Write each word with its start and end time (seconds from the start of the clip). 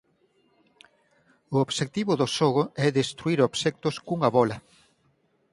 O 1.55 1.57
obxectivo 1.65 2.13
do 2.19 2.27
xogo 2.35 2.63
é 2.85 2.87
destruír 2.99 3.39
obxectos 3.49 3.95
cunha 4.05 4.29
bóla. 4.37 4.57